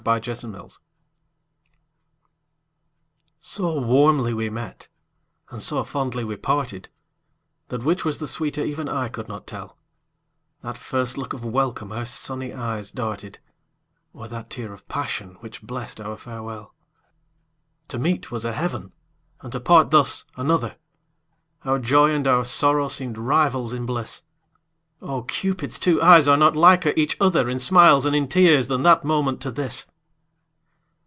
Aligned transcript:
(HUNGARIAN 0.03 0.55
AIR.) 0.55 0.67
So 3.39 3.79
warmly 3.79 4.33
we 4.33 4.49
met 4.49 4.87
and 5.51 5.61
so 5.61 5.83
fondly 5.83 6.23
we 6.23 6.37
parted, 6.37 6.89
That 7.67 7.83
which 7.83 8.03
was 8.03 8.17
the 8.17 8.27
sweeter 8.27 8.63
even 8.65 8.89
I 8.89 9.09
could 9.09 9.27
not 9.27 9.45
tell, 9.45 9.77
That 10.61 10.75
first 10.79 11.19
look 11.19 11.33
of 11.33 11.45
welcome 11.45 11.91
her 11.91 12.07
sunny 12.07 12.51
eyes 12.51 12.89
darted, 12.89 13.37
Or 14.11 14.27
that 14.27 14.49
tear 14.49 14.73
of 14.73 14.87
passion, 14.87 15.35
which 15.41 15.61
blest 15.61 16.01
our 16.01 16.17
farewell. 16.17 16.73
To 17.89 17.99
meet 17.99 18.31
was 18.31 18.43
a 18.43 18.53
heaven 18.53 18.93
and 19.41 19.51
to 19.51 19.59
part 19.59 19.91
thus 19.91 20.23
another, 20.35 20.77
Our 21.63 21.77
joy 21.77 22.09
and 22.09 22.25
our 22.27 22.43
sorrow 22.43 22.87
seemed 22.87 23.19
rivals 23.19 23.71
in 23.71 23.85
bliss; 23.85 24.23
Oh! 24.99 25.23
Cupid's 25.23 25.77
two 25.79 26.01
eyes 26.01 26.27
are 26.27 26.37
not 26.37 26.55
liker 26.55 26.91
each 26.95 27.17
other 27.21 27.49
In 27.49 27.59
smiles 27.59 28.07
and 28.07 28.15
in 28.15 28.27
tears 28.27 28.65
than 28.67 28.81
that 28.83 29.03
moment 29.03 29.41
to 29.41 29.51
this. 29.51 29.85